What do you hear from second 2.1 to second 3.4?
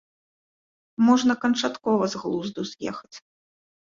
з глузду з'ехаць.